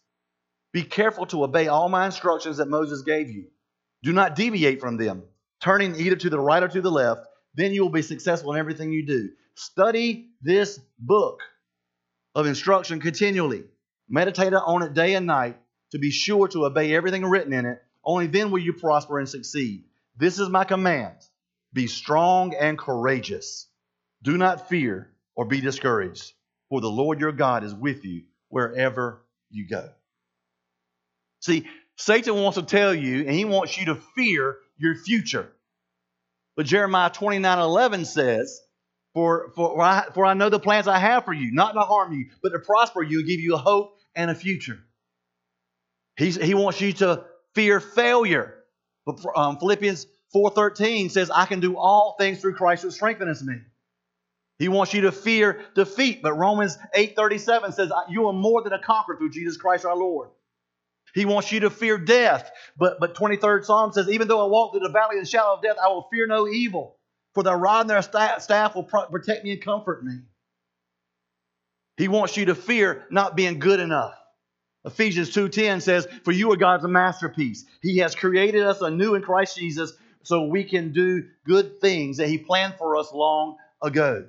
[0.72, 3.48] Be careful to obey all my instructions that Moses gave you.
[4.04, 5.24] Do not deviate from them,
[5.62, 7.26] turning either to the right or to the left.
[7.56, 9.30] Then you will be successful in everything you do.
[9.56, 11.42] Study this book
[12.36, 13.64] of instruction continually.
[14.08, 15.58] Meditate on it day and night
[15.92, 17.82] to be sure to obey everything written in it.
[18.04, 19.86] Only then will you prosper and succeed.
[20.16, 21.16] This is my command
[21.72, 23.68] be strong and courageous.
[24.24, 26.34] Do not fear or be discouraged,
[26.68, 29.90] for the Lord your God is with you wherever you go.
[31.40, 35.50] See, Satan wants to tell you, and he wants you to fear your future.
[36.58, 38.60] But Jeremiah 29 11 says,
[39.14, 42.12] for, for, I, for I know the plans I have for you, not to harm
[42.12, 44.80] you, but to prosper you and give you a hope and a future.
[46.18, 47.24] He's, he wants you to
[47.56, 48.56] fear failure.
[49.06, 53.56] But um, Philippians 4.13 says, I can do all things through Christ who strengthens me.
[54.60, 56.22] He wants you to fear defeat.
[56.22, 60.30] But Romans 8.37 says, you are more than a conqueror through Jesus Christ our Lord.
[61.16, 62.52] He wants you to fear death.
[62.78, 65.54] But, but 23rd Psalm says, even though I walk through the valley of the shadow
[65.54, 66.98] of death, I will fear no evil.
[67.34, 70.20] For their rod and their staff will protect me and comfort me.
[71.98, 74.16] He wants you to fear not being good enough.
[74.86, 77.66] Ephesians 2:10 says, "For you are God's masterpiece.
[77.82, 79.94] He has created us anew in Christ Jesus
[80.24, 84.26] so we can do good things that he planned for us long ago."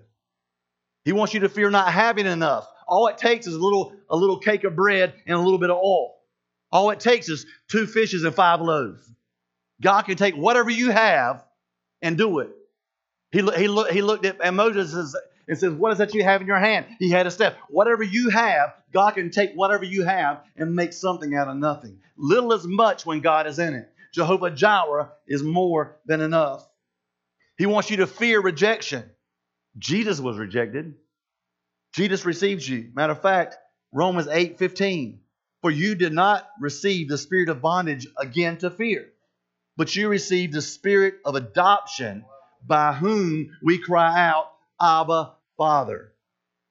[1.05, 2.69] He wants you to fear not having enough.
[2.87, 5.71] All it takes is a little a little cake of bread and a little bit
[5.71, 6.17] of oil.
[6.73, 9.09] All it takes is two fishes and five loaves.
[9.81, 11.45] God can take whatever you have
[12.03, 12.51] and do it.
[13.33, 15.15] He, he, he looked at, Moses
[15.49, 16.87] and says, What is that you have in your hand?
[16.99, 17.55] He had a staff.
[17.69, 22.01] Whatever you have, God can take whatever you have and make something out of nothing.
[22.17, 23.89] Little is much when God is in it.
[24.13, 26.69] Jehovah Jireh is more than enough.
[27.57, 29.05] He wants you to fear rejection.
[29.79, 30.95] Jesus was rejected.
[31.93, 32.91] Jesus receives you.
[32.95, 33.57] Matter of fact,
[33.93, 35.21] Romans 8 15.
[35.63, 39.11] For you did not receive the spirit of bondage again to fear,
[39.77, 42.25] but you received the spirit of adoption
[42.67, 46.13] by whom we cry out, Abba, Father.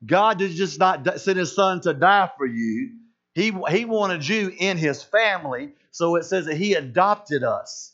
[0.04, 2.96] God did just not send his son to die for you.
[3.36, 5.74] He, he wanted you in his family.
[5.92, 7.94] So it says that he adopted us.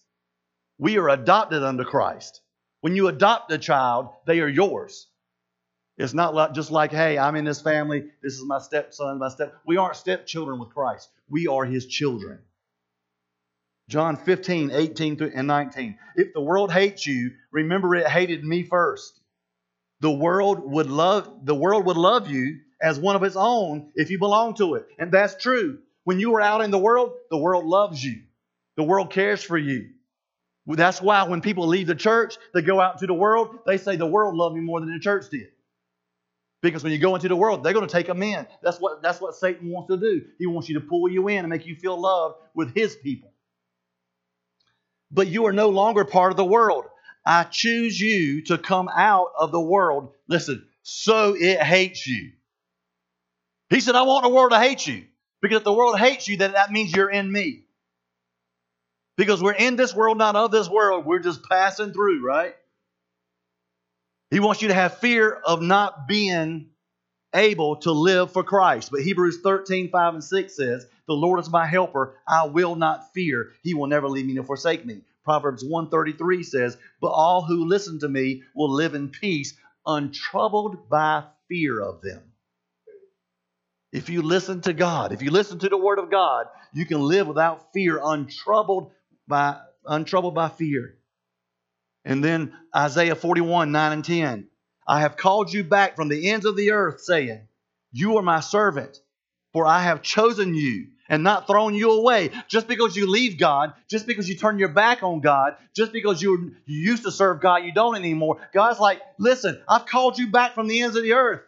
[0.77, 2.41] We are adopted under Christ.
[2.85, 5.07] When you adopt a child, they are yours.
[5.97, 8.03] It's not like, just like, hey, I'm in this family.
[8.21, 9.55] This is my stepson, my step.
[9.65, 11.09] We aren't stepchildren with Christ.
[11.27, 12.37] We are his children.
[13.89, 15.97] John 15, 18 and 19.
[16.15, 19.19] If the world hates you, remember it hated me first.
[20.01, 24.11] The world would love the world would love you as one of its own if
[24.11, 24.85] you belong to it.
[24.99, 25.79] And that's true.
[26.03, 28.21] When you are out in the world, the world loves you.
[28.77, 29.89] The world cares for you.
[30.67, 33.95] That's why when people leave the church, they go out into the world, they say
[33.95, 35.49] the world loved me more than the church did.
[36.61, 38.47] Because when you go into the world, they're going to take them in.
[38.63, 40.25] That's what, that's what Satan wants to do.
[40.39, 43.31] He wants you to pull you in and make you feel loved with his people
[45.15, 46.85] but you are no longer part of the world.
[47.25, 50.11] I choose you to come out of the world.
[50.27, 52.31] Listen, so it hates you.
[53.69, 55.05] He said, I want the world to hate you.
[55.41, 57.64] Because if the world hates you, then that means you're in me.
[59.17, 61.05] Because we're in this world, not of this world.
[61.05, 62.55] We're just passing through, right?
[64.29, 66.69] He wants you to have fear of not being
[67.33, 68.91] able to live for Christ.
[68.91, 72.15] But Hebrews 13, 5 and 6 says, The Lord is my helper.
[72.27, 73.51] I will not fear.
[73.61, 75.01] He will never leave me nor forsake me.
[75.23, 79.53] Proverbs 133 says, But all who listen to me will live in peace,
[79.85, 82.21] untroubled by fear of them.
[83.91, 87.01] If you listen to God, if you listen to the Word of God, you can
[87.01, 88.91] live without fear, untroubled
[89.27, 90.97] by, untroubled by fear.
[92.03, 94.47] And then Isaiah 41, 9 and 10.
[94.87, 97.47] I have called you back from the ends of the earth, saying,
[97.91, 98.99] You are my servant,
[99.53, 102.29] for I have chosen you and not thrown you away.
[102.47, 106.21] Just because you leave God, just because you turn your back on God, just because
[106.21, 108.37] you, you used to serve God, you don't anymore.
[108.53, 111.41] God's like, Listen, I've called you back from the ends of the earth.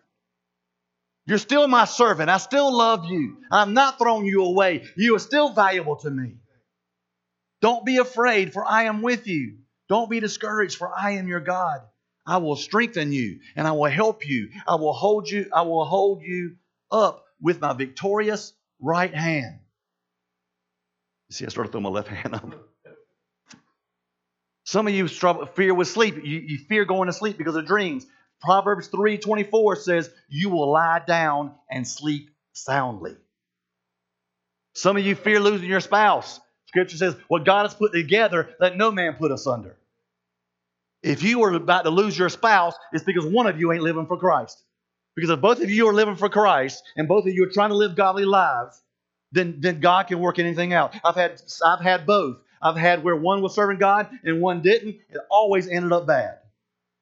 [1.27, 2.29] You're still my servant.
[2.29, 3.37] I still love you.
[3.51, 4.85] I'm not throwing you away.
[4.95, 6.37] You are still valuable to me.
[7.61, 9.57] Don't be afraid, for I am with you.
[9.89, 11.81] Don't be discouraged, for I am your God.
[12.25, 14.49] I will strengthen you and I will help you.
[14.67, 16.57] I will hold you, I will hold you
[16.91, 19.59] up with my victorious right hand.
[21.29, 22.45] You see, I started throwing my left hand up.
[24.65, 26.15] Some of you struggle fear with sleep.
[26.17, 28.05] You, you fear going to sleep because of dreams.
[28.41, 33.15] Proverbs 3:24 says, "You will lie down and sleep soundly."
[34.73, 36.39] Some of you fear losing your spouse.
[36.77, 39.75] Scripture says, "What God has put together, let no man put asunder."
[41.01, 44.05] If you are about to lose your spouse, it's because one of you ain't living
[44.05, 44.63] for Christ.
[45.15, 47.69] Because if both of you are living for Christ and both of you are trying
[47.69, 48.79] to live godly lives,
[49.31, 50.95] then, then God can work anything out.
[51.03, 52.37] I've had I've had both.
[52.61, 54.97] I've had where one was serving God and one didn't.
[55.09, 56.37] It always ended up bad.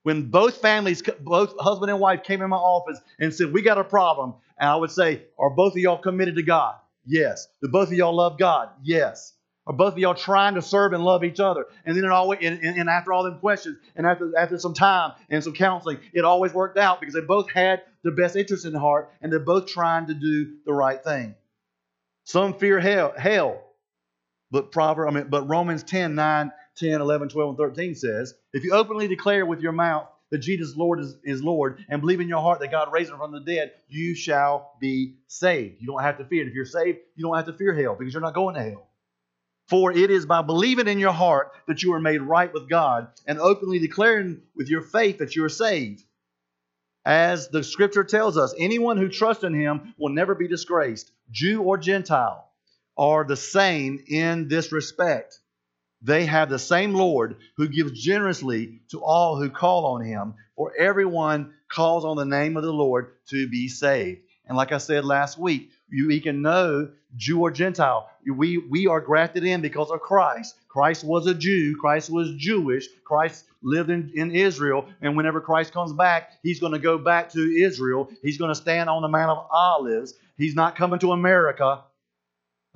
[0.03, 3.77] When both families, both husband and wife, came in my office and said, "We got
[3.77, 7.47] a problem," and I would say, "Are both of y'all committed to God?" Yes.
[7.61, 8.69] Do both of y'all love God?
[8.81, 9.34] Yes.
[9.67, 11.65] Are both of y'all trying to serve and love each other?
[11.85, 15.13] And then it always, and, and after all them questions, and after after some time
[15.29, 18.73] and some counseling, it always worked out because they both had the best interest in
[18.73, 21.33] the heart, and they're both trying to do the right thing.
[22.25, 23.63] Some fear hell, hell,
[24.51, 28.63] but Proverbs, I mean, but Romans 10, 9, 10, 11, 12, and 13 says, if
[28.63, 32.27] you openly declare with your mouth that Jesus Lord is, is Lord and believe in
[32.27, 35.75] your heart that God raised him from the dead, you shall be saved.
[35.79, 36.47] You don't have to fear it.
[36.47, 38.87] If you're saved, you don't have to fear hell because you're not going to hell.
[39.67, 43.07] For it is by believing in your heart that you are made right with God
[43.25, 46.03] and openly declaring with your faith that you are saved.
[47.03, 51.11] As the scripture tells us, anyone who trusts in him will never be disgraced.
[51.31, 52.49] Jew or Gentile
[52.97, 55.39] are the same in this respect.
[56.01, 60.73] They have the same Lord who gives generously to all who call on him, for
[60.77, 64.21] everyone calls on the name of the Lord to be saved.
[64.45, 68.09] And like I said last week, you, we can know Jew or Gentile.
[68.25, 70.55] We, we are grafted in because of Christ.
[70.67, 71.77] Christ was a Jew.
[71.79, 72.87] Christ was Jewish.
[73.05, 74.87] Christ lived in, in Israel.
[75.01, 78.09] And whenever Christ comes back, he's going to go back to Israel.
[78.21, 80.15] He's going to stand on the Mount of Olives.
[80.37, 81.83] He's not coming to America.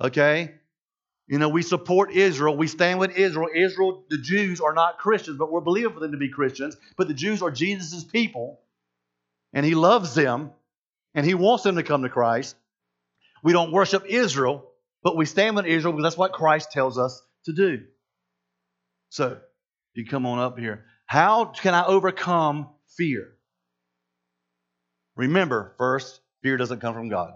[0.00, 0.54] Okay?
[1.26, 2.56] You know, we support Israel.
[2.56, 3.48] We stand with Israel.
[3.54, 6.76] Israel, the Jews are not Christians, but we're believing for them to be Christians.
[6.96, 8.60] But the Jews are Jesus' people.
[9.52, 10.52] And he loves them.
[11.14, 12.56] And he wants them to come to Christ.
[13.42, 14.70] We don't worship Israel,
[15.02, 17.84] but we stand with Israel because that's what Christ tells us to do.
[19.08, 19.38] So,
[19.94, 20.84] you come on up here.
[21.06, 23.32] How can I overcome fear?
[25.16, 27.32] Remember, first, fear doesn't come from God.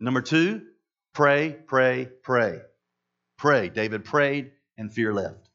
[0.00, 0.62] Number two,
[1.12, 2.60] pray, pray, pray.
[3.36, 3.68] Pray.
[3.68, 5.48] David prayed and fear left.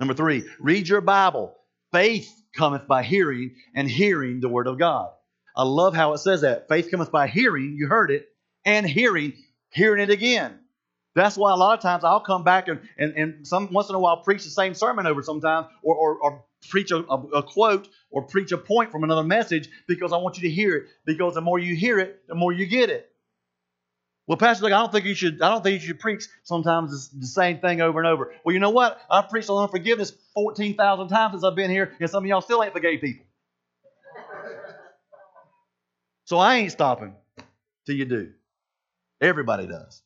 [0.00, 1.54] Number three, read your Bible.
[1.92, 5.10] Faith cometh by hearing, and hearing the word of God.
[5.56, 6.68] I love how it says that.
[6.68, 8.26] Faith cometh by hearing, you heard it,
[8.64, 9.34] and hearing,
[9.70, 10.58] hearing it again.
[11.14, 13.94] That's why a lot of times I'll come back and, and, and some once in
[13.94, 17.42] a while preach the same sermon over sometimes or, or, or preach a, a, a,
[17.42, 20.86] quote or preach a point from another message because I want you to hear it.
[21.04, 23.10] Because the more you hear it, the more you get it.
[24.26, 25.42] Well, Pastor, look, I don't think you should.
[25.42, 28.32] I don't think you should preach sometimes the same thing over and over.
[28.42, 28.98] Well, you know what?
[29.10, 32.40] I've preached on unforgiveness fourteen thousand times since I've been here, and some of y'all
[32.40, 33.26] still ain't forgave people.
[36.24, 37.14] so I ain't stopping
[37.84, 38.32] till you do.
[39.20, 40.02] Everybody does.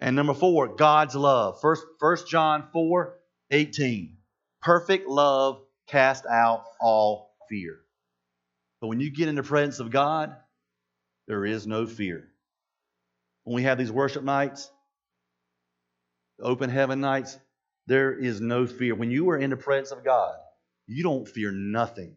[0.00, 1.60] And number four, God's love.
[1.60, 3.14] First, First John 4
[3.50, 4.16] 18.
[4.60, 7.78] Perfect love cast out all fear.
[8.80, 10.36] But when you get in the presence of God,
[11.26, 12.28] there is no fear.
[13.44, 14.70] When we have these worship nights,
[16.40, 17.38] open heaven nights,
[17.86, 18.94] there is no fear.
[18.94, 20.34] When you are in the presence of God,
[20.86, 22.14] you don't fear nothing.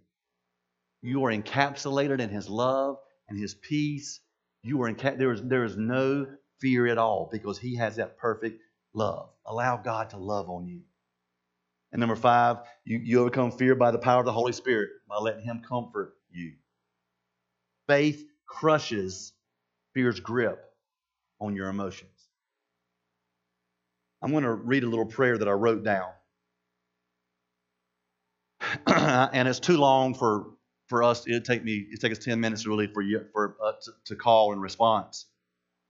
[1.02, 2.98] You are encapsulated in His love
[3.30, 4.20] and His peace.
[4.64, 6.28] You are in, there is there is no
[6.60, 8.62] fear at all because He has that perfect
[8.94, 9.30] love.
[9.46, 10.82] Allow God to love on you.
[11.92, 15.18] And number five, you, you overcome fear by the power of the Holy Spirit by
[15.18, 16.54] letting Him comfort you.
[17.88, 19.34] Faith crushes
[19.94, 20.64] fear's grip
[21.40, 22.10] on your emotions.
[24.22, 26.12] I'm going to read a little prayer that I wrote down.
[28.88, 30.52] and it's too long for,
[30.92, 33.72] for us, it'd take me, it take us 10 minutes really for you, for uh,
[33.82, 35.26] to, to call and response.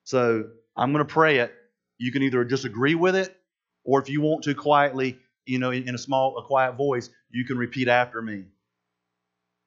[0.04, 0.46] So
[0.78, 1.52] I'm going to pray it.
[1.98, 3.36] You can either just agree with it,
[3.84, 7.10] or if you want to quietly, you know, in, in a small, a quiet voice,
[7.32, 8.44] you can repeat after me.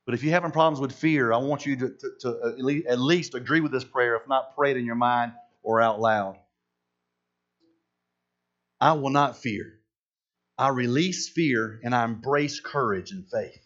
[0.06, 3.34] But if you're having problems with fear, I want you to, to, to at least
[3.34, 5.32] agree with this prayer, if not pray it in your mind
[5.64, 6.38] or out loud.
[8.80, 9.80] I will not fear.
[10.56, 13.63] I release fear and I embrace courage and faith.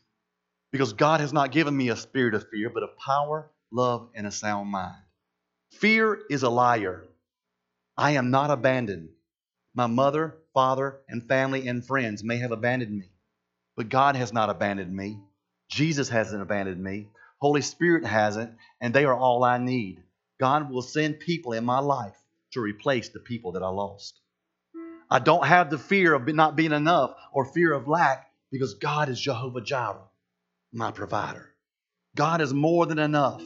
[0.70, 4.26] Because God has not given me a spirit of fear, but of power, love, and
[4.26, 5.02] a sound mind.
[5.72, 7.04] Fear is a liar.
[7.96, 9.10] I am not abandoned.
[9.74, 13.10] My mother, father, and family and friends may have abandoned me,
[13.76, 15.20] but God has not abandoned me.
[15.68, 17.08] Jesus hasn't abandoned me.
[17.40, 20.02] Holy Spirit hasn't, and they are all I need.
[20.40, 22.16] God will send people in my life
[22.52, 24.20] to replace the people that I lost.
[25.10, 29.08] I don't have the fear of not being enough or fear of lack because God
[29.08, 30.07] is Jehovah Jireh,
[30.72, 31.48] my provider.
[32.16, 33.42] God is more than enough.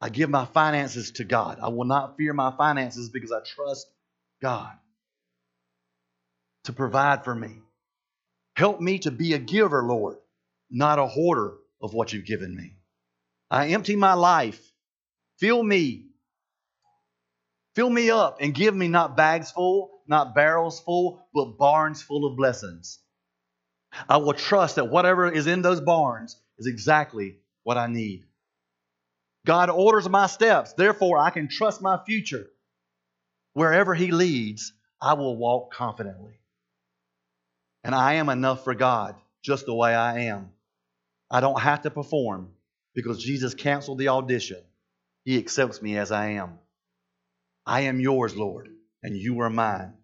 [0.00, 1.58] I give my finances to God.
[1.62, 3.86] I will not fear my finances because I trust
[4.40, 4.72] God
[6.64, 7.58] to provide for me.
[8.56, 10.18] Help me to be a giver, Lord,
[10.70, 12.76] not a hoarder of what you've given me.
[13.50, 14.60] I empty my life.
[15.38, 16.06] Fill me.
[17.74, 22.26] Fill me up and give me not bags full, not barrels full, but barns full
[22.26, 22.99] of blessings.
[24.08, 28.24] I will trust that whatever is in those barns is exactly what I need.
[29.46, 32.46] God orders my steps, therefore, I can trust my future.
[33.54, 36.38] Wherever He leads, I will walk confidently.
[37.82, 40.50] And I am enough for God just the way I am.
[41.30, 42.50] I don't have to perform
[42.94, 44.62] because Jesus canceled the audition.
[45.24, 46.58] He accepts me as I am.
[47.64, 48.68] I am yours, Lord,
[49.02, 49.94] and you are mine.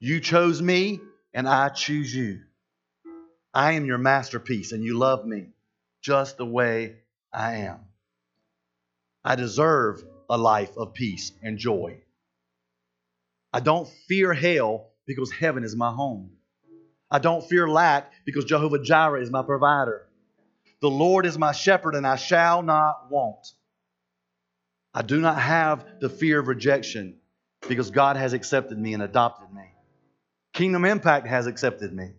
[0.00, 1.00] You chose me,
[1.34, 2.40] and I choose you.
[3.56, 5.46] I am your masterpiece, and you love me
[6.02, 6.96] just the way
[7.32, 7.80] I am.
[9.24, 12.02] I deserve a life of peace and joy.
[13.54, 16.32] I don't fear hell because heaven is my home.
[17.10, 20.06] I don't fear lack because Jehovah Jireh is my provider.
[20.82, 23.54] The Lord is my shepherd, and I shall not want.
[24.92, 27.20] I do not have the fear of rejection
[27.66, 29.64] because God has accepted me and adopted me.
[30.52, 32.10] Kingdom Impact has accepted me.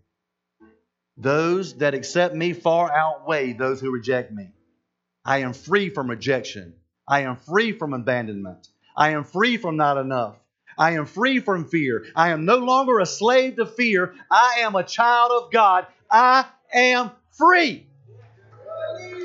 [1.17, 4.49] Those that accept me far outweigh those who reject me.
[5.25, 6.75] I am free from rejection.
[7.07, 8.67] I am free from abandonment.
[8.95, 10.37] I am free from not enough.
[10.77, 12.05] I am free from fear.
[12.15, 14.13] I am no longer a slave to fear.
[14.29, 15.87] I am a child of God.
[16.09, 17.87] I am free.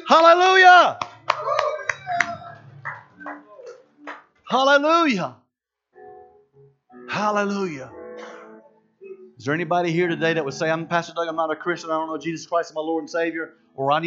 [0.08, 0.98] Hallelujah.
[4.48, 5.36] Hallelujah.
[7.08, 8.01] Hallelujah.
[9.42, 11.90] Is there anybody here today that would say, I'm Pastor Doug, I'm not a Christian,
[11.90, 14.00] I don't know Jesus Christ as my Lord and Savior, or I need